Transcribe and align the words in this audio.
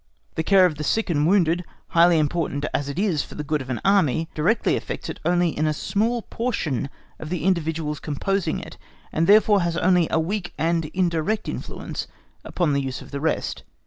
The 0.33 0.41
care 0.41 0.65
of 0.65 0.83
sick 0.83 1.11
and 1.11 1.27
wounded, 1.27 1.63
highly 1.89 2.17
important 2.17 2.65
as 2.73 2.89
it 2.89 2.97
is 2.97 3.21
for 3.21 3.35
the 3.35 3.43
good 3.43 3.61
of 3.61 3.69
an 3.69 3.79
Army, 3.85 4.29
directly 4.33 4.75
affects 4.75 5.09
it 5.09 5.19
only 5.23 5.55
in 5.55 5.67
a 5.67 5.75
small 5.75 6.23
portion 6.23 6.89
of 7.19 7.29
the 7.29 7.43
individuals 7.43 7.99
composing 7.99 8.59
it, 8.59 8.79
and 9.11 9.27
therefore 9.27 9.61
has 9.61 9.77
only 9.77 10.07
a 10.09 10.19
weak 10.19 10.55
and 10.57 10.85
indirect 10.85 11.47
influence 11.47 12.07
upon 12.43 12.73
the 12.73 12.81
use 12.81 13.03
of 13.03 13.11
the 13.11 13.21
rest. 13.21 13.61